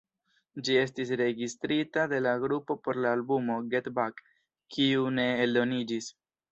Ĝi 0.67 0.77
estis 0.83 1.11
registrita 1.21 2.07
de 2.15 2.23
la 2.29 2.33
grupo 2.47 2.79
por 2.87 3.01
la 3.05 3.13
albumo 3.19 3.61
"Get 3.75 3.95
Back", 4.01 4.27
kiu 4.77 5.09
ne 5.21 5.33
eldoniĝis. 5.47 6.15